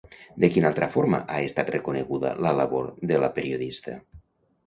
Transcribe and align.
De 0.43 0.47
quina 0.53 0.69
altra 0.69 0.87
forma 0.93 1.17
ha 1.33 1.41
estat 1.49 1.69
reconeguda 1.75 2.33
la 2.45 2.53
labor 2.61 2.87
de 3.13 3.19
la 3.25 3.29
periodista? 3.37 3.97